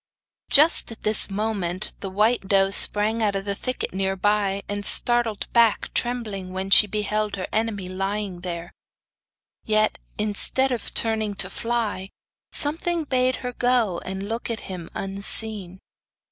Just 0.49 0.91
at 0.91 1.03
this 1.03 1.29
moment 1.29 1.93
the 1.99 2.09
white 2.09 2.47
doe 2.47 2.71
sprang 2.71 3.21
out 3.21 3.35
of 3.35 3.47
a 3.47 3.53
thicket 3.53 3.93
near 3.93 4.15
by, 4.15 4.63
and 4.67 4.83
started 4.83 5.45
back 5.53 5.93
trembling 5.93 6.51
when 6.53 6.71
she 6.71 6.87
beheld 6.87 7.35
her 7.35 7.45
enemy 7.53 7.87
lying 7.87 8.41
there. 8.41 8.73
Yet, 9.63 9.99
instead 10.17 10.71
of 10.71 10.91
turning 10.95 11.35
to 11.35 11.51
fly, 11.51 12.09
something 12.51 13.03
bade 13.03 13.35
her 13.45 13.53
go 13.53 13.99
and 14.03 14.27
look 14.27 14.49
at 14.49 14.61
him 14.61 14.89
unseen. 14.95 15.77